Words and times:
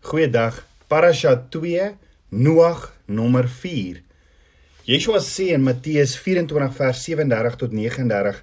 Goeiedag. 0.00 0.64
Parasha 0.86 1.36
2 1.50 1.96
Noag 2.28 2.94
nommer 3.04 3.48
4. 3.48 3.98
Yeshua 4.86 5.18
sê 5.18 5.48
in 5.52 5.64
Matteus 5.66 6.14
24 6.16 6.76
vers 6.76 7.00
37 7.02 7.56
tot 7.58 7.74
39 7.74 8.38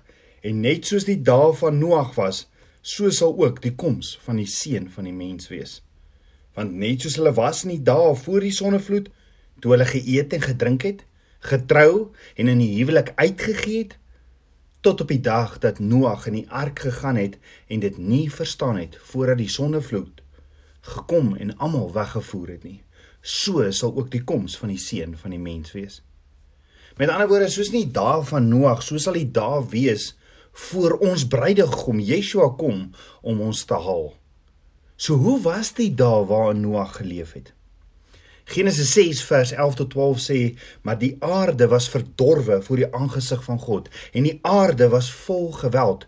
en 0.50 0.60
net 0.62 0.86
soos 0.86 1.08
die 1.08 1.16
dae 1.16 1.54
van 1.56 1.80
Noag 1.80 2.12
was, 2.20 2.42
so 2.84 3.08
sal 3.10 3.34
ook 3.40 3.62
die 3.64 3.72
koms 3.72 4.12
van 4.26 4.42
die 4.44 4.50
seun 4.52 4.90
van 4.92 5.08
die 5.08 5.16
mens 5.16 5.48
wees. 5.50 5.78
Want 6.60 6.76
net 6.76 7.08
soos 7.08 7.16
hulle 7.22 7.34
was 7.40 7.64
in 7.64 7.72
die 7.78 7.86
dae 7.88 8.12
voor 8.26 8.44
die 8.44 8.54
sonnevloed, 8.54 9.08
toe 9.64 9.74
hulle 9.78 9.88
geëet 9.90 10.36
en 10.36 10.46
gedrink 10.50 10.86
het, 10.86 11.06
getrou 11.40 12.12
en 12.36 12.52
in 12.52 12.62
die 12.62 12.76
huwelik 12.76 13.14
uitgegee 13.16 13.86
het, 13.86 13.96
tot 14.84 15.08
op 15.08 15.16
die 15.16 15.24
dag 15.24 15.56
dat 15.64 15.80
Noag 15.80 16.28
in 16.28 16.42
die 16.44 16.46
ark 16.52 16.84
gegaan 16.84 17.16
het 17.16 17.40
en 17.72 17.80
dit 17.88 17.98
nie 17.98 18.28
verstaan 18.30 18.84
het 18.84 19.00
voordat 19.08 19.40
die 19.40 19.50
sonnevloed 19.50 20.25
gekom 20.86 21.34
en 21.36 21.56
almal 21.58 21.90
weggevoer 21.94 22.56
het 22.56 22.66
nie. 22.68 22.82
So 23.22 23.64
sal 23.74 23.96
ook 23.96 24.12
die 24.14 24.24
koms 24.24 24.58
van 24.62 24.70
die 24.74 24.82
seun 24.82 25.16
van 25.18 25.34
die 25.34 25.42
mens 25.42 25.74
wees. 25.74 26.02
Met 27.00 27.10
ander 27.10 27.28
woorde, 27.28 27.50
soos 27.52 27.74
nie 27.74 27.88
dae 27.92 28.22
van 28.30 28.48
Noag, 28.52 28.84
so 28.86 29.02
sal 29.02 29.18
die 29.18 29.28
dae 29.34 29.64
wees 29.72 30.14
voor 30.70 30.96
ons 31.04 31.26
bruidegom 31.28 32.00
Yeshua 32.00 32.54
kom 32.60 32.86
om 33.22 33.42
ons 33.44 33.66
te 33.68 33.76
haal. 33.76 34.14
So 34.96 35.20
hoe 35.20 35.42
was 35.44 35.74
die 35.76 35.92
dae 35.92 36.24
waarin 36.30 36.64
Noag 36.64 36.96
geleef 37.02 37.34
het? 37.36 37.52
Genesis 38.46 38.94
6 38.94 39.24
vers 39.26 39.52
11 39.52 39.76
tot 39.76 39.90
12 39.90 40.20
sê, 40.22 40.40
maar 40.86 41.00
die 41.02 41.16
aarde 41.20 41.68
was 41.68 41.90
verdorwe 41.90 42.62
voor 42.62 42.78
die 42.78 42.92
aangesig 42.94 43.42
van 43.44 43.60
God 43.60 43.90
en 44.14 44.28
die 44.30 44.38
aarde 44.46 44.88
was 44.94 45.10
vol 45.26 45.50
geweld. 45.52 46.06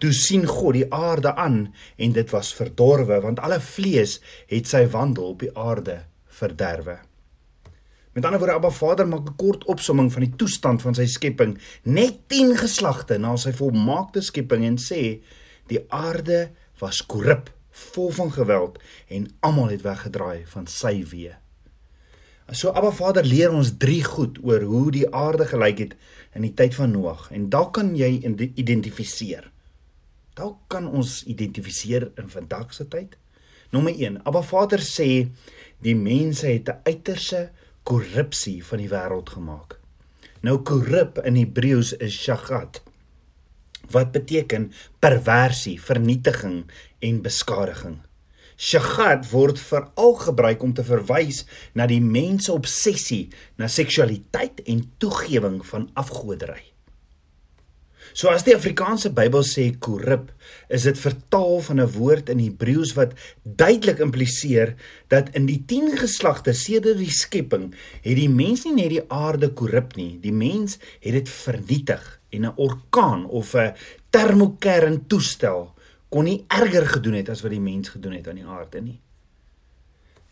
Toe 0.00 0.12
sien 0.16 0.46
God 0.48 0.78
die 0.78 0.86
aarde 0.88 1.34
aan 1.36 1.74
en 2.00 2.12
dit 2.16 2.30
was 2.32 2.54
verdorwe 2.56 3.20
want 3.20 3.42
alle 3.44 3.60
vlees 3.60 4.18
het 4.48 4.68
sy 4.70 4.86
wandel 4.92 5.34
op 5.34 5.44
die 5.44 5.52
aarde 5.52 6.00
verderwe. 6.40 6.96
Met 8.16 8.24
ander 8.24 8.40
woorde, 8.40 8.56
Abba 8.56 8.70
Vader 8.70 9.06
maak 9.08 9.28
'n 9.28 9.36
kort 9.36 9.64
opsomming 9.64 10.12
van 10.12 10.24
die 10.24 10.36
toestand 10.36 10.82
van 10.82 10.94
sy 10.94 11.06
skepping 11.06 11.58
net 11.82 12.16
10 12.26 12.56
geslagte 12.56 13.18
na 13.18 13.36
sy 13.36 13.52
volmaakte 13.52 14.20
skepping 14.20 14.64
en 14.64 14.78
sê 14.78 15.20
die 15.66 15.84
aarde 15.88 16.50
was 16.80 17.06
korrup, 17.06 17.50
vol 17.70 18.10
van 18.10 18.32
geweld 18.32 18.78
en 19.08 19.28
almal 19.40 19.68
het 19.68 19.82
weggedraai 19.82 20.46
van 20.46 20.66
sy 20.66 21.04
weë. 21.04 21.36
So 22.52 22.72
Abba 22.74 22.90
Vader 22.90 23.24
leer 23.24 23.52
ons 23.54 23.76
drie 23.78 24.02
goed 24.04 24.38
oor 24.42 24.62
hoe 24.66 24.90
die 24.90 25.06
aarde 25.14 25.46
gelyk 25.46 25.78
het 25.78 25.94
in 26.34 26.42
die 26.42 26.54
tyd 26.54 26.74
van 26.74 26.90
Noag 26.90 27.28
en 27.30 27.48
dalk 27.48 27.74
kan 27.78 27.94
jy 27.96 28.10
identifiseer. 28.54 29.50
Dalk 30.38 30.58
kan 30.68 30.86
ons 30.88 31.22
identifiseer 31.26 32.10
in 32.20 32.28
vandag 32.30 32.74
se 32.74 32.86
tyd. 32.88 33.16
Nommer 33.70 33.94
1. 33.94 34.20
Abba 34.26 34.42
Vader 34.42 34.82
sê 34.82 35.28
die 35.82 35.96
mense 35.96 36.46
het 36.46 36.68
'n 36.68 36.80
uiterse 36.84 37.50
korrupsie 37.82 38.64
van 38.64 38.78
die 38.78 38.88
wêreld 38.88 39.28
gemaak. 39.30 39.78
Nou 40.42 40.58
korrup 40.62 41.18
in 41.24 41.36
Hebreëus 41.36 41.92
is 41.92 42.14
shagat 42.14 42.82
wat 43.90 44.12
beteken 44.12 44.72
perversie, 44.98 45.80
vernietiging 45.82 46.70
en 46.98 47.22
beskadiging. 47.22 47.98
Shagat 48.60 49.30
word 49.30 49.58
veral 49.58 50.14
gebruik 50.20 50.62
om 50.62 50.74
te 50.76 50.84
verwys 50.84 51.44
na 51.74 51.86
die 51.86 52.00
mens 52.00 52.44
se 52.44 52.52
obsessie 52.52 53.30
na 53.56 53.68
seksualiteit 53.68 54.60
en 54.68 54.84
toegewing 54.98 55.62
van 55.66 55.88
afgoderry. 55.94 56.69
So 58.12 58.28
as 58.28 58.42
die 58.42 58.54
Afrikaanse 58.56 59.12
Bybel 59.14 59.44
sê 59.46 59.68
korrup, 59.78 60.30
is 60.68 60.86
dit 60.88 60.98
vertaal 60.98 61.60
van 61.66 61.80
'n 61.80 61.92
woord 61.94 62.28
in 62.28 62.40
Hebreëus 62.42 62.94
wat 62.98 63.14
duidelik 63.44 63.98
impliseer 63.98 64.74
dat 65.08 65.30
in 65.34 65.46
die 65.46 65.62
10 65.66 65.96
geslagte 65.98 66.52
sedert 66.52 66.98
die 66.98 67.10
skepping 67.10 67.74
het 68.02 68.16
die 68.16 68.28
mens 68.28 68.64
nie 68.64 68.74
net 68.74 68.90
die 68.90 69.04
aarde 69.08 69.52
korrup 69.52 69.96
nie, 69.96 70.18
die 70.20 70.32
mens 70.32 70.78
het 71.00 71.12
dit 71.12 71.28
vernietig 71.28 72.20
en 72.30 72.46
'n 72.46 72.56
orkaan 72.56 73.26
of 73.26 73.54
'n 73.54 73.74
termokern 74.10 75.06
toestel 75.06 75.74
kon 76.08 76.24
nie 76.24 76.44
erger 76.48 76.86
gedoen 76.86 77.14
het 77.14 77.28
as 77.28 77.42
wat 77.42 77.50
die 77.50 77.60
mens 77.60 77.88
gedoen 77.88 78.12
het 78.12 78.28
aan 78.28 78.40
die 78.40 78.46
aarde 78.46 78.80
nie. 78.80 79.00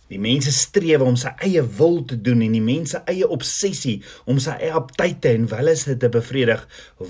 Die 0.08 0.20
mense 0.20 0.52
streef 0.52 1.02
om 1.04 1.16
sy 1.20 1.34
eie 1.44 1.62
wil 1.78 2.00
te 2.08 2.16
doen 2.16 2.40
en 2.44 2.54
die 2.56 2.64
mense 2.64 3.02
eie 3.10 3.28
obsessie 3.28 3.98
om 4.24 4.40
sy 4.40 4.54
eie 4.56 4.72
aptyte 4.72 5.34
en 5.34 5.48
wellesse 5.50 5.96
te 6.00 6.08
bevredig 6.08 6.64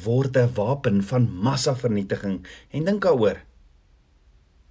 word 0.06 0.36
'n 0.36 0.50
wapen 0.54 1.02
van 1.02 1.30
massavernietiging. 1.30 2.46
En 2.70 2.84
dink 2.84 3.02
daaroor. 3.02 3.38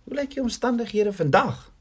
Hoe 0.03 0.15
lyk 0.15 0.35
die 0.35 0.41
omstandighede 0.41 1.13
vandag? 1.13 1.71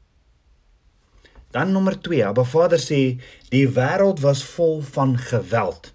Dan 1.51 1.71
nommer 1.71 2.01
2. 2.01 2.25
Abba 2.25 2.43
Vader 2.43 2.79
sê 2.79 3.19
die 3.49 3.67
wêreld 3.67 4.19
was 4.19 4.43
vol 4.43 4.81
van 4.81 5.17
geweld. 5.17 5.93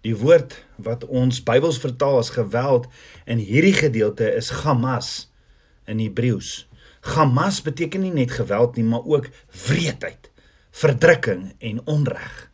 Die 0.00 0.16
woord 0.16 0.64
wat 0.76 1.04
ons 1.04 1.42
Bybels 1.42 1.78
vertaal 1.78 2.18
as 2.18 2.30
geweld 2.30 2.86
in 3.24 3.38
hierdie 3.38 3.72
gedeelte 3.72 4.28
is 4.34 4.50
Hamas 4.50 5.32
in 5.86 5.98
Hebreëus. 5.98 6.65
Hamas 7.14 7.60
beteken 7.62 8.02
nie 8.02 8.14
net 8.14 8.34
geweld 8.34 8.76
nie, 8.76 8.84
maar 8.84 9.04
ook 9.06 9.28
wreedheid, 9.66 10.30
verdrukking 10.70 11.52
en 11.58 11.80
onreg. 11.86 12.46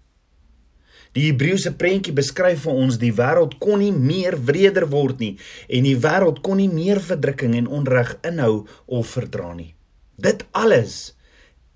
Die 1.12 1.26
Hebreëse 1.28 1.74
prentjie 1.76 2.14
beskryf 2.16 2.62
vir 2.64 2.78
ons 2.84 2.96
die 3.00 3.12
wêreld 3.12 3.58
kon 3.60 3.82
nie 3.82 3.92
meer 3.92 4.38
wreder 4.48 4.86
word 4.88 5.20
nie 5.20 5.34
en 5.68 5.84
die 5.84 5.98
wêreld 6.00 6.40
kon 6.44 6.56
nie 6.60 6.70
meer 6.72 7.02
verdrukking 7.04 7.56
en 7.58 7.68
onreg 7.68 8.14
inhou 8.24 8.64
of 8.86 9.12
verdra 9.18 9.50
nie. 9.56 9.74
Dit 10.16 10.46
alles 10.56 11.12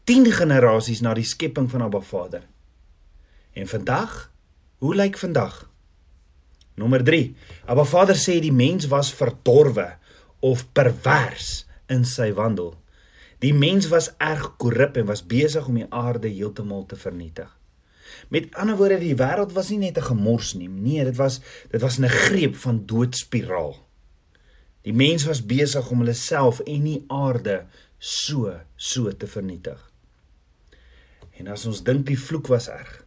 10 0.09 0.31
generasies 0.39 1.03
na 1.05 1.13
die 1.19 1.27
skepping 1.27 1.69
van 1.69 1.85
Abba 1.85 2.01
Vader. 2.01 2.47
En 3.53 3.69
vandag, 3.69 4.31
hoe 4.81 4.95
lyk 4.97 5.21
vandag? 5.21 5.67
Nommer 6.77 7.05
3. 7.05 7.35
Abba 7.69 7.85
Vader 7.85 8.17
sê 8.17 8.39
die 8.41 8.55
mens 8.55 8.89
was 8.89 9.13
verdorwe 9.13 9.91
of 10.41 10.65
pervers 10.73 11.66
in 11.93 12.05
sy 12.05 12.33
wandel. 12.33 12.75
Die 13.45 13.53
mens 13.55 13.89
was 13.93 14.13
erg 14.19 14.57
korrup 14.57 14.97
en 14.97 15.09
was 15.11 15.27
besig 15.27 15.67
om 15.69 15.75
die 15.75 15.89
aarde 15.91 16.29
heeltemal 16.29 16.87
te 16.87 16.97
vernietig. 16.97 17.51
Met 18.29 18.55
ander 18.55 18.77
woorde, 18.77 18.99
die 19.03 19.17
wêreld 19.19 19.53
was 19.53 19.71
nie 19.71 19.79
net 19.79 19.99
'n 19.99 20.09
gemors 20.11 20.55
nie. 20.55 20.69
Nee, 20.69 21.05
dit 21.05 21.17
was 21.17 21.41
dit 21.71 21.81
was 21.81 21.99
'n 21.99 22.09
greep 22.09 22.57
van 22.57 22.87
doodspiraal. 22.87 23.77
Die 24.83 24.95
mens 24.95 25.25
was 25.25 25.47
besig 25.47 25.91
om 25.91 25.99
hulle 25.99 26.15
self 26.15 26.61
en 26.61 26.85
die 26.85 27.05
aarde 27.09 27.67
so 27.99 28.61
so 28.77 29.17
te 29.17 29.27
vernietig. 29.27 29.93
En 31.39 31.49
as 31.49 31.67
ons 31.67 31.83
dink 31.83 32.07
die 32.07 32.19
vloek 32.19 32.47
was 32.47 32.69
erg. 32.69 33.05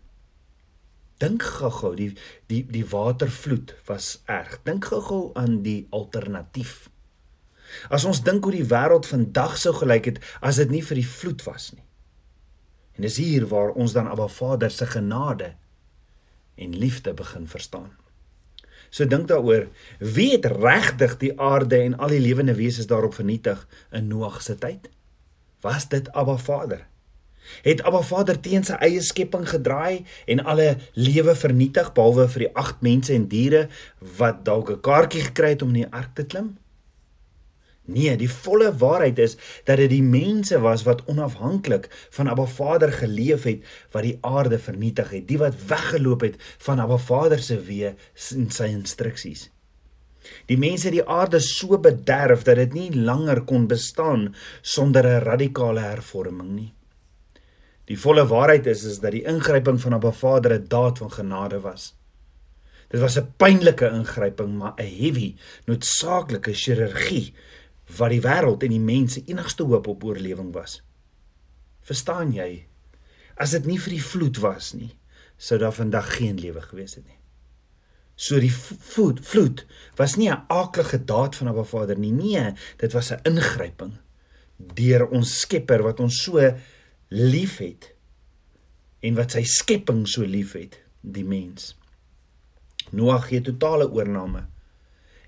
Dink 1.18 1.44
gou-gou, 1.44 1.96
die 1.96 2.14
die 2.48 2.66
die 2.68 2.86
watervloed 2.86 3.76
was 3.86 4.22
erg. 4.26 4.60
Dink 4.64 4.86
gou-gou 4.86 5.32
aan 5.40 5.62
die 5.62 5.88
alternatief. 5.90 6.90
As 7.90 8.06
ons 8.06 8.24
dink 8.24 8.44
hoe 8.44 8.56
die 8.56 8.66
wêreld 8.66 9.08
vandag 9.10 9.58
sou 9.58 9.74
gelyk 9.74 10.06
het 10.06 10.20
as 10.42 10.60
dit 10.62 10.70
nie 10.70 10.84
vir 10.86 11.02
die 11.02 11.08
vloed 11.08 11.44
was 11.48 11.72
nie. 11.76 11.86
En 12.98 13.08
dis 13.08 13.18
hier 13.22 13.48
waar 13.48 13.72
ons 13.80 13.94
dan 13.96 14.10
Abba 14.12 14.28
Vader 14.28 14.72
se 14.72 14.86
genade 14.86 15.54
en 16.60 16.76
liefde 16.76 17.14
begin 17.14 17.48
verstaan. 17.48 17.92
So 18.90 19.06
dink 19.06 19.28
daaroor, 19.30 19.68
wie 20.00 20.32
het 20.34 20.46
regtig 20.46 21.18
die 21.22 21.34
aarde 21.40 21.78
en 21.78 21.98
al 21.98 22.12
die 22.16 22.24
lewende 22.24 22.56
wesens 22.58 22.90
daarop 22.90 23.14
vernietig 23.14 23.62
in 23.96 24.08
Noag 24.10 24.42
se 24.42 24.58
tyd? 24.58 24.90
Was 25.62 25.88
dit 25.90 26.10
Abba 26.12 26.38
Vader? 26.38 26.88
Het 27.62 27.82
Abba 27.82 28.02
Vader 28.02 28.40
teen 28.40 28.66
sy 28.66 28.78
eie 28.84 29.02
skepping 29.06 29.46
gedraai 29.50 30.06
en 30.30 30.42
alle 30.44 30.76
lewe 30.94 31.36
vernietig 31.36 31.94
behalwe 31.96 32.28
vir 32.34 32.46
die 32.46 32.52
8 32.64 32.84
mense 32.86 33.14
en 33.16 33.28
diere 33.32 33.68
wat 34.20 34.44
dalk 34.46 34.72
'n 34.72 34.82
kaartjie 34.82 35.24
gekry 35.30 35.56
het 35.56 35.62
om 35.62 35.74
in 35.74 35.82
die 35.84 35.94
ark 36.02 36.16
te 36.16 36.26
klim? 36.26 36.58
Nee, 37.90 38.14
die 38.22 38.30
volle 38.30 38.70
waarheid 38.78 39.20
is 39.24 39.36
dat 39.66 39.80
dit 39.82 39.90
die 39.90 40.04
mense 40.06 40.60
was 40.62 40.84
wat 40.86 41.02
onafhanklik 41.10 41.88
van 42.14 42.30
Abba 42.30 42.46
Vader 42.46 42.92
geleef 42.94 43.48
het 43.50 43.66
wat 43.96 44.06
die 44.06 44.18
aarde 44.22 44.60
vernietig 44.62 45.10
het, 45.16 45.28
die 45.28 45.40
wat 45.42 45.58
weggeloop 45.68 46.28
het 46.28 46.36
van 46.68 46.80
Abba 46.84 47.00
Vader 47.02 47.42
se 47.42 47.58
weë 47.58 47.96
en 48.38 48.50
sy 48.54 48.70
instruksies. 48.70 49.48
Die 50.52 50.58
mense 50.62 50.90
het 50.90 50.98
die 51.00 51.08
aarde 51.08 51.40
so 51.42 51.80
bederf 51.82 52.44
dat 52.46 52.60
dit 52.62 52.76
nie 52.78 52.90
langer 52.94 53.42
kon 53.50 53.68
bestaan 53.68 54.36
sonder 54.62 55.08
'n 55.08 55.24
radikale 55.24 55.82
hervorming 55.82 56.52
nie. 56.56 56.74
Die 57.90 57.98
volle 57.98 58.28
waarheid 58.28 58.68
is 58.68 58.84
is 58.84 59.00
dat 59.00 59.12
die 59.12 59.26
ingryping 59.26 59.82
van 59.82 59.94
Abba 59.94 60.12
Vader 60.12 60.54
'n 60.54 60.68
daad 60.68 60.98
van 60.98 61.12
genade 61.12 61.60
was. 61.60 61.96
Dit 62.90 63.02
was 63.02 63.18
'n 63.18 63.34
pynlike 63.38 63.90
ingryping, 63.90 64.58
maar 64.58 64.74
'n 64.78 64.96
heavy, 65.02 65.36
noodsaaklike 65.66 66.54
chirurgie 66.54 67.34
wat 67.98 68.14
die 68.14 68.22
wêreld 68.22 68.64
en 68.64 68.74
die 68.74 68.84
mense 68.84 69.24
enigste 69.26 69.64
hoop 69.64 69.88
op 69.88 70.04
oorlewing 70.04 70.54
was. 70.54 70.82
Verstaan 71.82 72.34
jy? 72.34 72.66
As 73.40 73.52
dit 73.56 73.66
nie 73.66 73.80
vir 73.80 73.96
die 73.96 74.04
vloed 74.04 74.38
was 74.44 74.74
nie, 74.74 74.92
sou 75.38 75.58
daar 75.60 75.74
vandag 75.74 76.18
geen 76.18 76.38
lewe 76.40 76.62
gewees 76.62 76.96
het 77.00 77.06
nie. 77.08 77.18
So 78.20 78.40
die 78.40 78.52
vloed, 78.52 79.24
vloed 79.24 79.66
was 79.96 80.18
nie 80.18 80.30
'n 80.30 80.44
aaklige 80.48 81.06
daad 81.06 81.36
van 81.36 81.48
'n 81.48 81.66
Vader 81.66 81.98
nie. 81.98 82.12
Nee, 82.12 82.54
dit 82.78 82.94
was 82.94 83.12
'n 83.12 83.20
ingryping. 83.24 83.94
deur 84.60 85.08
ons 85.16 85.40
Skepper 85.40 85.84
wat 85.86 86.02
ons 86.04 86.24
so 86.26 86.44
liefhet 87.10 87.94
en 89.00 89.16
wat 89.16 89.32
sy 89.38 89.46
skepping 89.48 90.04
so 90.08 90.28
liefhet, 90.28 90.76
die 91.02 91.24
mens. 91.24 91.74
Noag 92.92 93.30
gee 93.30 93.42
totale 93.42 93.88
oorneem 93.88 94.42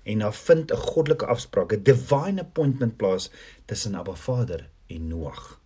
en 0.02 0.18
daar 0.18 0.34
vind 0.34 0.72
'n 0.72 0.76
goddelike 0.76 1.26
afspraak, 1.26 1.72
'n 1.72 1.82
divine 1.82 2.40
appointment 2.40 2.96
plaas 2.96 3.30
tussen 3.64 3.94
Abba 3.94 4.14
Vader 4.14 4.68
en 4.86 5.08
Noag. 5.08 5.60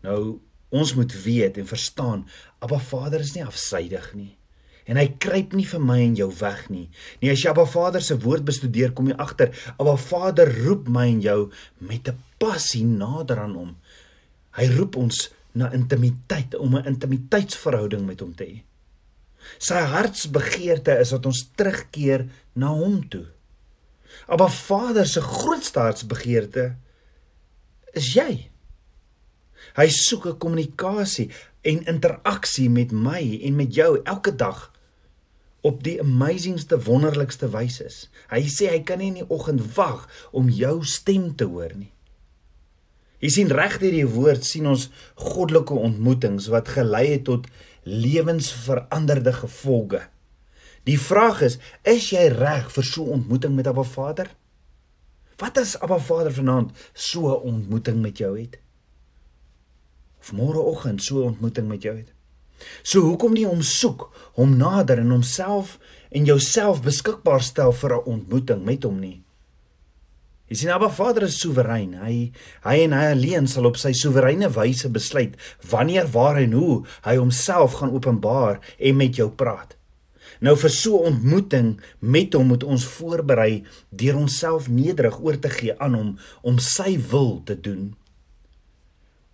Nou 0.00 0.40
ons 0.68 0.94
moet 0.94 1.22
weet 1.22 1.56
en 1.56 1.66
verstaan, 1.66 2.28
Abba 2.58 2.78
Vader 2.78 3.20
is 3.20 3.32
nie 3.34 3.44
afsydig 3.44 4.14
nie 4.14 4.38
en 4.88 4.96
hy 4.96 5.06
kruip 5.20 5.54
nie 5.56 5.66
vir 5.68 5.82
my 5.84 5.98
en 6.00 6.14
jou 6.16 6.28
weg 6.40 6.62
nie. 6.72 6.86
Nee, 7.20 7.32
as 7.34 7.42
jy 7.44 7.52
Abba 7.52 7.66
Vader 7.68 8.04
se 8.04 8.16
woord 8.24 8.46
bestudeer, 8.48 8.94
kom 8.96 9.10
jy 9.10 9.18
agter, 9.20 9.52
Abba 9.76 9.96
Vader 10.00 10.48
roep 10.64 10.88
my 10.92 11.06
en 11.12 11.20
jou 11.24 11.40
met 11.78 12.08
'n 12.08 12.16
passie 12.38 12.84
nader 12.84 13.38
aan 13.38 13.54
hom. 13.54 13.76
Hy 14.56 14.66
roep 14.78 14.96
ons 14.96 15.28
na 15.54 15.70
intimiteit, 15.72 16.54
om 16.54 16.76
'n 16.76 16.86
intimiteitsverhouding 16.86 18.06
met 18.06 18.20
hom 18.20 18.34
te 18.34 18.44
hê. 18.44 18.62
Sy 19.58 19.80
hartsbegeerte 19.94 20.98
is 21.00 21.14
dat 21.14 21.26
ons 21.26 21.46
terugkeer 21.56 22.28
na 22.52 22.72
hom 22.74 23.00
toe. 23.08 23.26
Maar 24.28 24.52
Vader 24.52 25.06
se 25.06 25.20
grootste 25.24 25.80
hartsbegeerte 25.80 26.76
is 27.96 28.12
jy. 28.14 28.50
Hy 29.78 29.88
soek 29.88 30.26
'n 30.26 30.38
kommunikasie 30.38 31.30
en 31.62 31.84
interaksie 31.86 32.70
met 32.70 32.92
my 32.92 33.40
en 33.42 33.56
met 33.56 33.74
jou 33.74 34.00
elke 34.04 34.34
dag 34.34 34.72
op 35.60 35.82
die 35.82 36.00
amazingste 36.00 36.78
wonderlikste 36.82 37.50
wyse. 37.50 38.08
Hy 38.30 38.42
sê 38.46 38.70
hy 38.70 38.82
kan 38.86 38.98
nie 38.98 39.10
in 39.12 39.20
die 39.22 39.30
oggend 39.30 39.62
wag 39.74 40.06
om 40.32 40.48
jou 40.48 40.84
stem 40.84 41.34
te 41.36 41.44
hoor 41.44 41.74
nie. 41.74 41.92
Jy 43.18 43.30
sien 43.34 43.50
reg 43.50 43.80
deur 43.82 43.94
die 43.94 44.06
woord 44.06 44.44
sien 44.46 44.68
ons 44.70 44.88
goddelike 45.18 45.74
ontmoetings 45.74 46.46
wat 46.54 46.70
gelei 46.70 47.08
het 47.16 47.24
tot 47.26 47.48
lewensveranderde 47.88 49.32
gevolge. 49.32 50.02
Die 50.84 50.98
vraag 51.00 51.40
is, 51.44 51.58
is 51.82 52.10
jy 52.12 52.28
reg 52.32 52.70
vir 52.72 52.84
so 52.84 53.04
'n 53.04 53.20
ontmoeting 53.20 53.54
met 53.54 53.66
Abba 53.66 53.82
Vader? 53.82 54.28
Wat 55.36 55.58
as 55.58 55.78
Abba 55.80 55.98
Vader 55.98 56.32
vanaand 56.32 56.70
so 56.92 57.28
'n 57.28 57.42
ontmoeting 57.52 58.00
met 58.02 58.18
jou 58.18 58.38
het? 58.40 58.58
Of 60.20 60.32
môreoggend 60.32 61.02
so 61.02 61.18
'n 61.20 61.28
ontmoeting 61.32 61.68
met 61.68 61.82
jou 61.82 61.96
het? 61.96 62.12
So 62.82 63.00
hoekom 63.00 63.32
nie 63.32 63.46
hom 63.46 63.62
soek, 63.62 64.10
hom 64.34 64.56
nader 64.56 64.98
en 64.98 65.10
homself 65.10 65.78
en 66.10 66.24
jouself 66.24 66.82
beskikbaar 66.82 67.42
stel 67.42 67.72
vir 67.72 67.94
'n 67.94 68.04
ontmoeting 68.04 68.64
met 68.64 68.82
hom 68.82 68.98
nie? 68.98 69.22
Jy 70.48 70.56
sien 70.56 70.70
Abba 70.72 70.88
Vader 70.88 71.26
is 71.26 71.36
soewerein. 71.42 71.92
Hy 72.00 72.14
hy 72.64 72.76
en 72.86 72.94
hy 72.96 73.04
alleen 73.12 73.48
sal 73.50 73.68
op 73.68 73.76
sy 73.76 73.92
soewereine 73.96 74.48
wyse 74.54 74.88
besluit 74.88 75.36
wanneer, 75.68 76.08
waar 76.08 76.40
en 76.40 76.54
hoe 76.56 76.78
hy 77.04 77.18
homself 77.20 77.76
gaan 77.80 77.92
openbaar 77.92 78.62
en 78.78 78.96
met 78.96 79.20
jou 79.20 79.28
praat. 79.28 79.76
Nou 80.40 80.54
vir 80.56 80.70
so 80.70 81.02
'n 81.02 81.12
ontmoeting 81.12 81.80
met 82.00 82.32
hom 82.32 82.46
moet 82.46 82.64
ons 82.64 82.84
voorberei 82.84 83.64
deur 83.90 84.16
onsself 84.16 84.68
nederig 84.68 85.20
oor 85.20 85.38
te 85.38 85.48
gee 85.48 85.78
aan 85.78 85.94
hom 85.94 86.18
om 86.42 86.58
sy 86.58 86.98
wil 87.10 87.42
te 87.44 87.60
doen. 87.60 87.94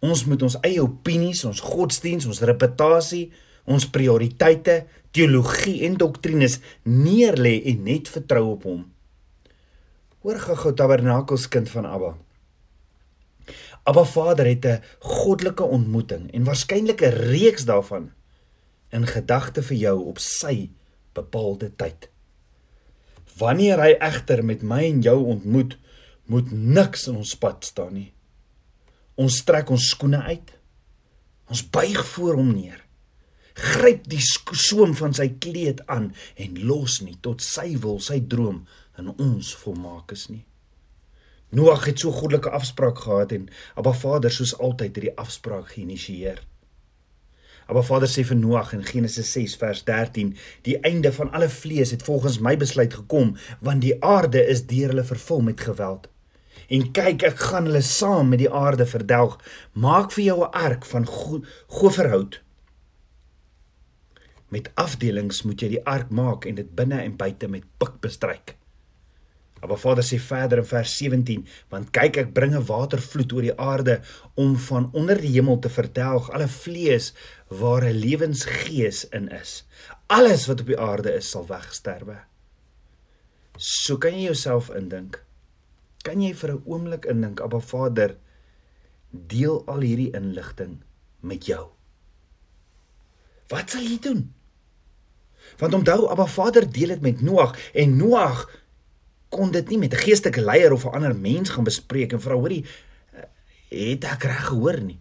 Ons 0.01 0.25
moet 0.25 0.43
ons 0.43 0.57
eie 0.63 0.83
opinies, 0.83 1.45
ons 1.45 1.61
godsdiens, 1.61 2.27
ons 2.27 2.41
reputasie, 2.41 3.33
ons 3.65 3.87
prioriteite, 3.87 4.87
teologie 5.11 5.85
en 5.85 5.97
doktrines 5.97 6.61
neerlê 6.83 7.63
en 7.65 7.85
net 7.85 8.09
vertrou 8.09 8.51
op 8.53 8.63
hom. 8.63 8.94
Hoor 10.25 10.39
gou-gou 10.41 10.71
tabernakelskind 10.73 11.69
van 11.69 11.85
Abba. 11.85 12.15
Abba 13.85 14.05
Vader 14.09 14.47
het 14.49 14.65
'n 14.65 14.83
goddelike 14.99 15.63
ontmoeting 15.63 16.33
en 16.33 16.45
waarskynlik 16.45 17.01
'n 17.03 17.17
reeks 17.29 17.65
daarvan 17.65 18.13
in 18.89 19.07
gedagte 19.07 19.63
vir 19.63 19.77
jou 19.77 20.05
op 20.05 20.19
sy 20.19 20.71
bepaalde 21.13 21.77
tyd. 21.77 22.09
Wanneer 23.37 23.81
hy 23.81 23.93
egter 24.01 24.45
met 24.45 24.63
my 24.63 24.85
en 24.85 25.01
jou 25.01 25.25
ontmoet, 25.25 25.79
moet 26.25 26.51
niks 26.51 27.07
in 27.07 27.17
ons 27.17 27.35
pad 27.35 27.65
staan 27.65 27.93
nie. 27.93 28.13
Ons 29.15 29.45
trek 29.45 29.71
ons 29.71 29.89
skoene 29.89 30.23
uit. 30.23 30.53
Ons 31.49 31.71
buig 31.71 32.07
voor 32.07 32.35
hom 32.35 32.53
neer. 32.55 32.85
Gryp 33.55 34.09
die 34.09 34.23
soem 34.51 34.95
van 34.95 35.15
sy 35.15 35.29
kleed 35.39 35.87
aan 35.87 36.15
en 36.35 36.65
los 36.65 37.01
nie 37.01 37.19
tot 37.21 37.43
sy 37.43 37.79
wil, 37.79 38.01
sy 38.01 38.21
droom 38.21 38.67
in 38.99 39.13
ons 39.19 39.55
volmaak 39.65 40.13
is 40.15 40.29
nie. 40.29 40.45
Noag 41.55 41.85
het 41.87 42.01
so 42.03 42.11
goddelike 42.11 42.51
afspraak 42.51 42.99
gehad 42.99 43.33
en 43.33 43.47
Abba 43.79 43.93
Vader 43.93 44.33
soos 44.33 44.57
altyd 44.59 44.97
hierdie 44.97 45.17
afspraak 45.23 45.69
geïnisieer. 45.75 46.41
Abba 47.67 47.83
Vader 47.87 48.11
sê 48.11 48.25
vir 48.29 48.37
Noag 48.37 48.73
in 48.77 48.83
Genesis 48.85 49.31
6 49.33 49.55
vers 49.61 49.85
13: 49.85 50.33
"Die 50.67 50.77
einde 50.81 51.13
van 51.13 51.31
alle 51.33 51.49
vlees 51.49 51.91
het 51.91 52.03
volgens 52.03 52.39
my 52.39 52.57
besluit 52.57 52.95
gekom, 52.95 53.37
want 53.61 53.81
die 53.81 53.95
aarde 54.05 54.43
is 54.55 54.67
deur 54.67 54.89
hulle 54.89 55.05
vervul 55.05 55.41
met 55.41 55.61
geweld. 55.61 56.09
En 56.69 56.91
kyk, 56.93 57.23
ek 57.23 57.39
gaan 57.39 57.71
hulle 57.71 57.83
saam 57.83 58.29
met 58.29 58.39
die 58.39 58.51
aarde 58.51 58.87
verdelg. 58.87 59.39
Maak 59.73 60.13
vir 60.13 60.25
jou 60.25 60.39
'n 60.41 60.51
ark 60.51 60.85
van 60.85 61.07
goferhout. 61.69 62.43
Met 64.49 64.71
afdelings 64.75 65.43
moet 65.43 65.61
jy 65.61 65.69
die 65.69 65.85
ark 65.85 66.11
maak 66.11 66.45
en 66.45 66.55
dit 66.55 66.75
binne 66.75 67.01
en 67.01 67.17
buite 67.17 67.49
met 67.49 67.65
pik 67.79 68.01
bestryk." 68.01 68.57
Maar 69.75 69.83
Vader 69.83 70.05
sê 70.07 70.21
verder 70.23 70.61
in 70.63 70.67
vers 70.71 70.91
17, 71.01 71.41
want 71.73 71.89
kyk 71.91 72.19
ek 72.21 72.29
bringe 72.37 72.61
watervloed 72.69 73.33
oor 73.35 73.43
die 73.43 73.57
aarde 73.59 73.97
om 74.39 74.53
van 74.69 74.87
onder 74.95 75.19
die 75.19 75.33
hemel 75.35 75.59
te 75.59 75.73
verdelg 75.73 76.29
alle 76.31 76.47
vlees 76.47 77.09
waar 77.51 77.83
'n 77.83 77.99
lewensgees 78.05 79.03
in 79.11 79.27
is. 79.35 79.65
Alles 80.07 80.47
wat 80.47 80.61
op 80.63 80.71
die 80.71 80.79
aarde 80.79 81.11
is 81.19 81.31
sal 81.31 81.47
wegsterwe. 81.51 82.21
So 83.59 83.99
kan 83.99 84.15
jy 84.15 84.31
jouself 84.31 84.71
indink. 84.71 85.25
Kan 86.05 86.23
jy 86.23 86.35
vir 86.35 86.55
'n 86.55 86.63
oomblik 86.65 87.05
indink, 87.05 87.41
Abba 87.41 87.59
Vader, 87.61 88.17
deel 89.11 89.67
al 89.67 89.81
hierdie 89.81 90.15
inligting 90.15 90.85
met 91.21 91.47
jou. 91.47 91.67
Wat 93.49 93.71
sal 93.71 93.83
jy 93.83 93.99
doen? 93.99 94.35
Want 95.59 95.75
onthou, 95.75 96.07
Abba 96.07 96.27
Vader 96.27 96.73
deel 96.73 96.89
dit 96.89 97.01
met 97.01 97.21
Noag 97.21 97.59
en 97.75 97.97
Noag 97.97 98.63
kon 99.35 99.51
dit 99.55 99.69
nie 99.69 99.79
met 99.79 99.93
'n 99.93 100.05
geestelike 100.07 100.41
leier 100.41 100.73
of 100.73 100.85
'n 100.85 100.95
ander 100.95 101.17
mens 101.17 101.51
gaan 101.51 101.65
bespreek 101.65 102.13
en 102.13 102.21
vra 102.21 102.35
hoorie 102.35 102.65
het 103.69 104.05
ek 104.05 104.23
reg 104.31 104.47
gehoor 104.47 104.81
nie. 104.81 105.01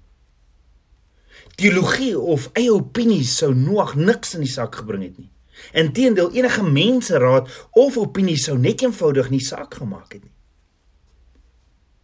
Teologie 1.55 2.17
of 2.19 2.49
eie 2.57 2.73
opinies 2.73 3.37
sou 3.37 3.53
Noag 3.53 3.95
niks 3.95 4.33
in 4.33 4.45
die 4.45 4.49
saak 4.49 4.75
gebring 4.81 5.03
het 5.03 5.17
nie. 5.17 5.29
Inteendeel 5.77 6.31
enige 6.33 6.63
menseraad 6.65 7.49
of 7.71 7.97
opinie 7.97 8.37
sou 8.37 8.57
net 8.57 8.81
eenvoudig 8.81 9.29
nie 9.29 9.43
saak 9.43 9.77
gemaak 9.81 10.13
het 10.13 10.23
nie. 10.23 10.31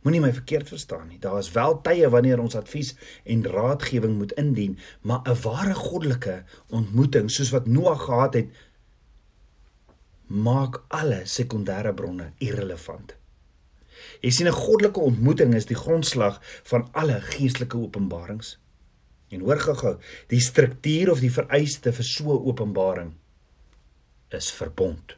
Moenie 0.06 0.22
my 0.24 0.30
verkeerd 0.32 0.70
verstaan 0.72 1.10
nie. 1.10 1.18
Daar 1.20 1.42
is 1.42 1.52
wel 1.52 1.74
tye 1.84 2.08
wanneer 2.10 2.40
ons 2.40 2.56
advies 2.56 2.94
en 3.28 3.44
raadgewing 3.44 4.16
moet 4.18 4.32
indien, 4.40 4.78
maar 5.02 5.22
'n 5.26 5.42
ware 5.44 5.74
goddelike 5.74 6.44
ontmoeting 6.70 7.32
soos 7.32 7.52
wat 7.52 7.68
Noag 7.68 8.06
gehad 8.06 8.34
het, 8.34 8.48
maak 10.30 10.84
alle 10.88 11.26
sekondêre 11.26 11.94
bronne 11.94 12.32
irrelevant. 12.38 13.16
Jy 14.22 14.32
sien 14.32 14.48
'n 14.48 14.54
goddelike 14.54 15.00
ontmoeting 15.00 15.54
is 15.56 15.66
die 15.66 15.76
grondslag 15.76 16.40
van 16.64 16.88
alle 16.94 17.22
geestelike 17.22 17.78
openbarings. 17.78 18.58
En 19.30 19.42
hoor 19.42 19.60
gou-gou, 19.60 19.98
die 20.28 20.40
struktuur 20.40 21.12
of 21.12 21.20
die 21.20 21.32
vereiste 21.32 21.92
vir 21.94 22.06
so 22.06 22.34
'n 22.34 22.46
openbaring 22.46 23.14
is 24.30 24.52
verbond. 24.52 25.16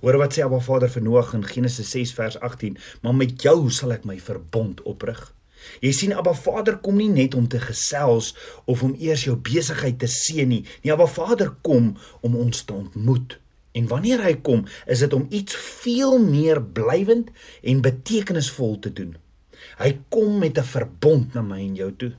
Hoor 0.00 0.16
wat 0.18 0.34
sê 0.34 0.42
Abba 0.42 0.60
Vader 0.60 0.88
vir 0.88 1.02
Noag 1.02 1.34
in 1.34 1.44
Genesis 1.44 1.90
6 1.90 2.12
vers 2.12 2.40
18, 2.40 2.78
maar 3.02 3.14
met 3.14 3.42
jou 3.42 3.70
sal 3.70 3.92
ek 3.92 4.04
my 4.04 4.18
verbond 4.18 4.82
oprig. 4.82 5.34
Jy 5.80 5.92
sien 5.92 6.12
Abba 6.16 6.32
Vader 6.34 6.78
kom 6.78 6.96
nie 6.96 7.08
net 7.08 7.34
om 7.34 7.48
te 7.48 7.60
gesels 7.60 8.34
of 8.64 8.82
om 8.82 8.94
eers 8.98 9.24
jou 9.24 9.36
besigheid 9.36 9.98
te 9.98 10.06
seën 10.06 10.48
nie. 10.48 10.64
Nee, 10.82 10.92
Abba 10.92 11.06
Vader 11.06 11.50
kom 11.62 11.96
om 12.20 12.36
ons 12.36 12.64
te 12.64 12.72
ontmoet. 12.72 13.38
En 13.72 13.86
wanneer 13.86 14.22
hy 14.24 14.34
kom, 14.42 14.64
is 14.86 15.02
dit 15.04 15.12
om 15.12 15.26
iets 15.30 15.56
veel 15.56 16.18
meer 16.18 16.62
blywend 16.62 17.30
en 17.62 17.84
betekenisvol 17.84 18.78
te 18.78 18.92
doen. 18.92 19.14
Hy 19.78 19.92
kom 20.08 20.38
met 20.38 20.58
'n 20.58 20.64
verbond 20.64 21.34
na 21.34 21.42
my 21.42 21.60
en 21.60 21.74
jou 21.74 21.92
toe. 21.96 22.12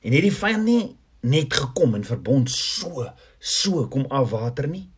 En 0.00 0.12
hierdie 0.12 0.32
vyand 0.32 0.64
nie 0.64 0.96
net 1.20 1.54
gekom 1.54 1.94
in 1.94 2.04
verbond 2.04 2.50
so, 2.50 3.06
so 3.38 3.86
kom 3.88 4.06
af 4.10 4.30
water 4.30 4.66
nie. 4.68 4.88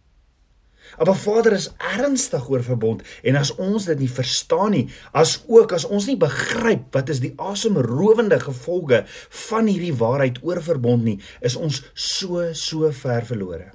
Maar 0.99 1.17
Vader 1.17 1.53
is 1.53 1.71
ernstig 1.79 2.49
oor 2.49 2.63
verbond 2.63 3.03
en 3.23 3.37
as 3.37 3.51
ons 3.55 3.85
dit 3.85 3.99
nie 3.99 4.11
verstaan 4.11 4.71
nie, 4.71 4.85
as 5.13 5.43
ook 5.47 5.73
as 5.73 5.85
ons 5.85 6.07
nie 6.07 6.17
begryp 6.21 6.95
wat 6.95 7.09
is 7.09 7.23
die 7.25 7.33
asemrowende 7.37 8.39
gevolge 8.41 9.05
van 9.49 9.71
hierdie 9.71 9.95
waarheid 9.97 10.39
oor 10.43 10.63
verbond 10.63 11.05
nie, 11.05 11.19
is 11.41 11.57
ons 11.57 11.83
so 11.95 12.53
so 12.53 12.93
ver 12.93 13.27
verlore. 13.27 13.73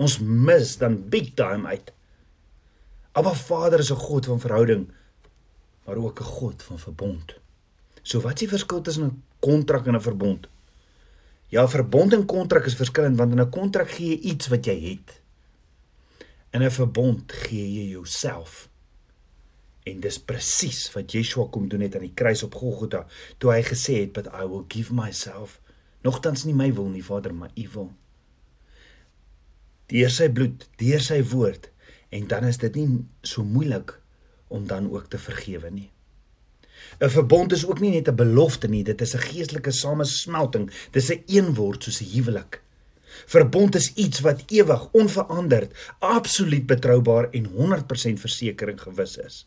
Ons 0.00 0.18
mis 0.18 0.76
dan 0.80 0.96
big 1.12 1.34
time 1.36 1.68
uit. 1.68 1.92
Abba 3.12 3.34
Vader 3.34 3.84
is 3.84 3.92
'n 3.92 4.00
God 4.08 4.26
van 4.26 4.40
verhouding. 4.40 4.88
maar 5.90 5.98
ook 5.98 6.20
'n 6.20 6.24
God 6.24 6.62
van 6.62 6.78
verbond. 6.78 7.34
So 8.02 8.20
wat 8.20 8.32
is 8.32 8.38
die 8.38 8.48
verskil 8.48 8.80
tussen 8.80 9.04
'n 9.04 9.22
kontrak 9.38 9.86
en 9.86 9.94
'n 9.94 10.00
verbond? 10.00 10.48
Ja, 11.46 11.68
verbond 11.68 12.12
en 12.12 12.24
kontrak 12.24 12.64
is 12.64 12.74
verskillend 12.74 13.16
want 13.16 13.32
in 13.32 13.40
'n 13.40 13.50
kontrak 13.50 13.90
gee 13.90 14.08
jy 14.08 14.18
iets 14.20 14.46
wat 14.48 14.64
jy 14.64 14.80
het. 14.90 15.20
In 16.50 16.62
'n 16.62 16.70
verbond 16.70 17.32
gee 17.32 17.72
jy 17.72 17.90
jouself. 17.90 18.68
En 19.82 20.00
dis 20.00 20.20
presies 20.20 20.92
wat 20.92 21.12
Yeshua 21.12 21.46
kom 21.50 21.68
doen 21.68 21.80
het 21.80 21.94
aan 21.94 22.00
die 22.00 22.14
kruis 22.14 22.42
op 22.42 22.54
Golgotha, 22.54 23.06
toe 23.38 23.52
hy 23.52 23.62
gesê 23.62 24.00
het, 24.00 24.12
"But 24.12 24.26
I 24.26 24.46
will 24.46 24.64
give 24.68 24.94
myself." 24.94 25.60
Nogtans 26.02 26.44
nie 26.44 26.54
my 26.54 26.74
wil 26.74 26.88
nie, 26.88 27.04
Vader, 27.04 27.34
maar 27.34 27.50
U 27.54 27.68
wil. 27.72 27.92
Deur 29.90 30.10
sy 30.10 30.28
bloed, 30.30 30.68
deur 30.78 31.02
sy 31.02 31.22
woord, 31.32 31.70
en 32.14 32.26
dan 32.30 32.46
is 32.46 32.58
dit 32.62 32.74
nie 32.78 33.00
so 33.26 33.42
moeilik 33.44 33.96
om 34.48 34.66
dan 34.66 34.90
ook 34.90 35.10
te 35.10 35.18
vergewe 35.18 35.70
nie. 35.70 35.90
'n 37.00 37.10
Verbond 37.10 37.52
is 37.52 37.66
ook 37.66 37.80
nie 37.80 37.90
net 37.90 38.08
'n 38.08 38.16
belofte 38.16 38.68
nie, 38.68 38.84
dit 38.84 39.00
is 39.00 39.14
'n 39.14 39.26
geestelike 39.26 39.70
samesmelting. 39.70 40.70
Dis 40.90 41.10
'n 41.10 41.22
eenword 41.26 41.82
soos 41.82 42.00
'n 42.02 42.10
huwelik. 42.14 42.60
Verbond 43.26 43.74
is 43.74 43.92
iets 43.94 44.20
wat 44.20 44.42
ewig, 44.46 44.88
onveranderd, 44.92 45.72
absoluut 45.98 46.66
betroubaar 46.66 47.30
en 47.30 47.44
100% 47.44 48.20
versekering 48.20 48.80
gewis 48.80 49.16
is. 49.16 49.46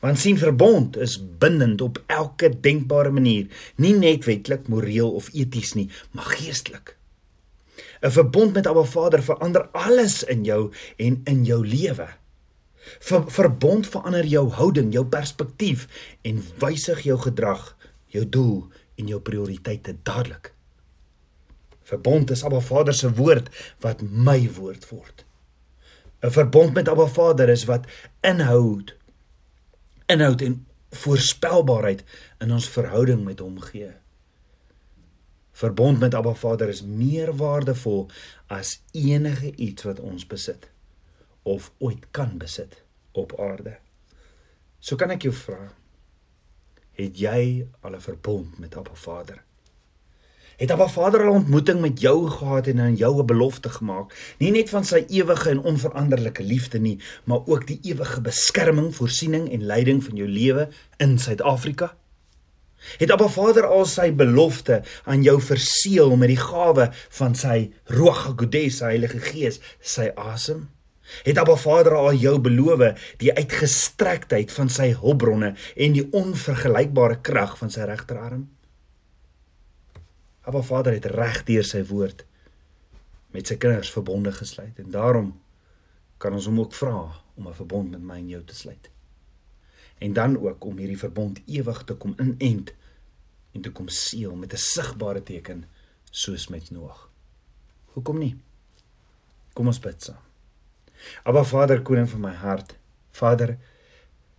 Want 0.00 0.18
sien 0.18 0.38
verbond 0.38 0.96
is 0.96 1.16
bindend 1.38 1.80
op 1.80 2.02
elke 2.06 2.60
denkbare 2.60 3.10
manier, 3.10 3.46
nie 3.76 3.94
net 3.94 4.24
wetlik, 4.24 4.68
moreel 4.68 5.10
of 5.10 5.32
eties 5.32 5.72
nie, 5.72 5.90
maar 6.10 6.24
geestelik. 6.24 6.96
'n 8.04 8.10
Verbond 8.10 8.52
met 8.52 8.66
Abba 8.66 8.84
Vader 8.84 9.22
verander 9.22 9.68
alles 9.72 10.22
in 10.24 10.44
jou 10.44 10.72
en 10.96 11.20
in 11.24 11.44
jou 11.44 11.66
lewe. 11.66 12.08
Ver, 13.00 13.30
verbond 13.30 13.86
verander 13.88 14.26
jou 14.26 14.50
houding, 14.50 14.92
jou 14.92 15.06
perspektief 15.06 15.88
en 16.22 16.42
wysig 16.58 17.00
jou 17.00 17.16
gedrag, 17.18 17.76
jou 18.06 18.28
doel 18.28 18.68
en 18.94 19.08
jou 19.08 19.20
prioriteite 19.20 19.96
dadelik. 20.02 20.52
Verbond 21.82 22.30
is 22.30 22.44
Abba 22.44 22.60
Vader 22.60 22.94
se 22.94 23.12
woord 23.12 23.48
wat 23.80 24.02
my 24.02 24.50
woord 24.52 24.88
word. 24.88 25.24
'n 26.20 26.30
Verbond 26.30 26.74
met 26.74 26.88
Abba 26.88 27.06
Vader 27.06 27.48
is 27.48 27.64
wat 27.64 27.86
inhoud 28.20 28.94
inhoud 30.06 30.40
en 30.40 30.66
voorspelbaarheid 30.90 32.04
in 32.38 32.52
ons 32.52 32.68
verhouding 32.68 33.24
met 33.24 33.38
hom 33.38 33.60
gee. 33.60 33.92
Verbond 35.54 36.00
met 36.00 36.14
Abba 36.14 36.34
Vader 36.34 36.68
is 36.68 36.82
meer 36.82 37.30
waardevol 37.38 38.08
as 38.50 38.80
enige 38.90 39.52
iets 39.54 39.86
wat 39.86 40.00
ons 40.02 40.26
besit 40.26 40.66
of 41.42 41.70
ooit 41.78 42.08
kan 42.10 42.32
besit 42.38 42.80
op 43.12 43.36
aarde. 43.38 43.76
So 44.82 44.98
kan 44.98 45.14
ek 45.14 45.28
jou 45.28 45.34
vra, 45.44 45.68
het 46.98 47.20
jy 47.22 47.68
al 47.86 47.94
'n 47.94 48.02
verbond 48.02 48.58
met 48.58 48.74
Abba 48.76 48.98
Vader? 48.98 49.44
Het 50.56 50.70
Abba 50.70 50.88
Vader 50.88 51.22
al 51.22 51.32
'n 51.32 51.36
ontmoeting 51.46 51.80
met 51.80 52.00
jou 52.00 52.30
gehad 52.30 52.66
en 52.66 52.80
aan 52.80 52.96
jou 52.96 53.22
'n 53.22 53.26
belofte 53.26 53.68
gemaak, 53.68 54.34
nie 54.38 54.50
net 54.50 54.70
van 54.70 54.84
sy 54.84 55.04
ewige 55.08 55.50
en 55.50 55.62
onveranderlike 55.62 56.42
liefde 56.42 56.78
nie, 56.78 56.98
maar 57.24 57.46
ook 57.46 57.66
die 57.66 57.78
ewige 57.82 58.20
beskerming, 58.20 58.94
voorsiening 58.94 59.52
en 59.52 59.62
leiding 59.62 60.04
van 60.04 60.16
jou 60.16 60.28
lewe 60.28 60.68
in 60.96 61.18
Suid-Afrika? 61.18 61.96
Het 62.98 63.10
Abba 63.10 63.28
Vader 63.28 63.66
al 63.66 63.86
sy 63.88 64.10
belofte 64.12 64.82
aan 65.04 65.22
jou 65.22 65.40
verseël 65.42 66.16
met 66.16 66.32
die 66.32 66.40
gawe 66.40 66.90
van 67.18 67.34
sy 67.38 67.70
Ruach 67.90 68.24
HaKodes, 68.28 68.78
sy 68.80 68.94
Heilige 68.94 69.20
Gees, 69.24 69.60
sy 69.80 70.10
asem? 70.16 70.68
Het 71.24 71.38
Abba 71.38 71.56
Vader 71.60 71.96
al 71.98 72.16
jou 72.16 72.38
beloof 72.40 73.00
die 73.20 73.32
uitgestrektheid 73.32 74.52
van 74.52 74.70
sy 74.72 74.92
hulpbronne 75.00 75.54
en 75.76 75.96
die 75.96 76.06
onvergelykbare 76.12 77.20
krag 77.24 77.58
van 77.60 77.72
sy 77.72 77.88
regterarm? 77.88 78.46
Abba 80.44 80.62
Vader 80.62 80.96
het 80.96 81.08
reg 81.12 81.42
deur 81.48 81.64
sy 81.64 81.84
woord 81.88 82.24
met 83.34 83.48
sy 83.50 83.56
kinders 83.58 83.90
verbonde 83.92 84.32
gesluit 84.32 84.78
en 84.78 84.90
daarom 84.94 85.32
kan 86.22 86.36
ons 86.36 86.46
hom 86.48 86.60
ook 86.62 86.74
vra 86.76 86.98
om 87.34 87.48
'n 87.48 87.60
verbond 87.60 87.90
met 87.90 88.00
my 88.00 88.18
en 88.18 88.28
jou 88.28 88.44
te 88.44 88.54
sluit. 88.54 88.93
En 90.04 90.12
dan 90.12 90.36
ook 90.38 90.64
om 90.64 90.76
hierdie 90.76 90.98
verbond 91.00 91.40
ewig 91.46 91.84
te 91.88 91.94
kom 91.96 92.12
inent 92.20 92.72
en 93.56 93.62
te 93.64 93.70
kom 93.72 93.88
seël 93.88 94.34
met 94.36 94.52
'n 94.52 94.60
sigbare 94.60 95.22
teken 95.22 95.64
soos 96.10 96.48
met 96.48 96.70
Noag. 96.70 97.08
Hoekom 97.94 98.18
nie? 98.18 98.36
Kom 99.52 99.66
ons 99.66 99.80
bid 99.80 100.02
saam. 100.02 100.24
Aba 101.22 101.44
Vader, 101.44 101.82
koning 101.82 102.10
van 102.10 102.20
my 102.20 102.34
hart. 102.34 102.76
Vader, 103.10 103.58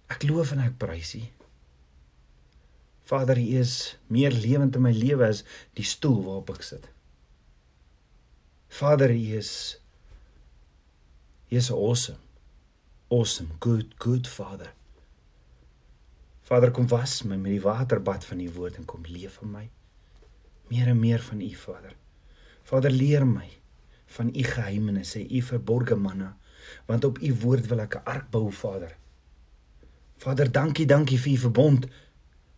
ek 0.08 0.24
loof 0.24 0.52
en 0.52 0.60
ek 0.60 0.78
prys 0.78 1.16
U. 1.16 1.24
Vader, 3.04 3.38
U 3.38 3.48
is 3.60 3.98
meer 4.08 4.32
lewend 4.32 4.76
in 4.76 4.82
my 4.82 4.92
lewe 4.92 5.28
as 5.28 5.44
die 5.74 5.86
stoel 5.86 6.24
waarop 6.24 6.50
ek 6.50 6.64
sit. 6.64 6.90
Vader, 8.68 9.10
U 9.10 9.38
is 9.38 9.80
U 11.50 11.56
is 11.56 11.72
awesome. 11.72 12.20
Awesome, 13.08 13.50
good, 13.60 13.94
good 13.98 14.28
Father. 14.28 14.74
Vader, 16.46 16.72
kom 16.72 16.88
was 16.88 17.24
my 17.24 17.36
met 17.36 17.58
die 17.58 17.62
waterbad 17.62 18.26
van 18.26 18.40
U 18.40 18.50
woord 18.54 18.78
en 18.78 18.86
kom 18.86 19.06
leef 19.10 19.42
in 19.42 19.52
my. 19.52 19.70
Meer 20.70 20.88
en 20.94 21.00
meer 21.00 21.22
van 21.22 21.42
U, 21.42 21.52
Vader. 21.58 21.96
Vader, 22.64 22.92
leer 22.92 23.26
my 23.26 23.50
van 24.18 24.30
U 24.30 24.44
geheimenisse, 24.44 25.26
U 25.26 25.42
verborgde 25.42 25.96
manna 25.96 26.36
want 26.86 27.04
op 27.04 27.20
u 27.22 27.34
woord 27.42 27.68
wil 27.68 27.80
ek 27.80 27.96
'n 27.96 28.06
ark 28.14 28.30
bou, 28.30 28.52
Vader. 28.52 28.98
Vader, 30.18 30.52
dankie, 30.52 30.86
dankie 30.86 31.20
vir 31.20 31.32
u 31.32 31.38
verbond 31.38 31.88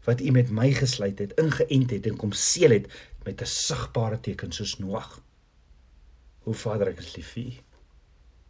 wat 0.03 0.21
u 0.21 0.31
met 0.31 0.49
my 0.49 0.71
gesluit 0.71 1.19
het, 1.19 1.33
ingeënt 1.33 1.89
het 1.91 2.05
en 2.05 2.15
kom 2.15 2.31
seël 2.31 2.71
het 2.71 2.87
met 3.23 3.41
'n 3.41 3.45
sigbare 3.45 4.19
teken 4.19 4.51
soos 4.51 4.77
Noag. 4.79 5.21
O 6.43 6.51
Vader, 6.51 6.87
ek 6.87 6.99
is 6.99 7.15
lief 7.15 7.31
vir 7.31 7.43
u. 7.43 7.53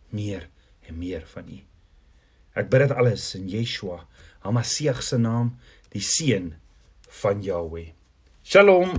Meer 0.09 0.49
en 0.81 0.97
meer 0.97 1.25
van 1.25 1.49
u. 1.49 1.59
Ek 2.53 2.69
bid 2.69 2.79
dit 2.79 2.91
alles 2.91 3.35
in 3.35 3.49
Yeshua, 3.49 4.07
Hamasieg 4.47 5.01
se 5.03 5.17
naam, 5.19 5.51
die 5.91 5.99
seun 5.99 6.53
van 7.21 7.41
Jahweh. 7.43 7.91
Shalom. 8.47 8.93